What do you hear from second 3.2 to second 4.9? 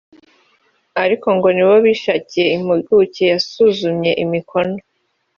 yasuzumye imikono